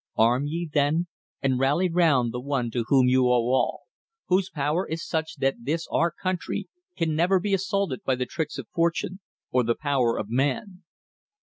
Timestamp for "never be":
7.15-7.53